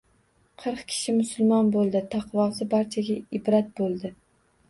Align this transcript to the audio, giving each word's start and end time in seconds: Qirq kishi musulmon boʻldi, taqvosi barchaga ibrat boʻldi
Qirq 0.61 0.79
kishi 0.93 1.13
musulmon 1.17 1.67
boʻldi, 1.75 2.01
taqvosi 2.15 2.67
barchaga 2.73 3.19
ibrat 3.41 3.71
boʻldi 3.81 4.13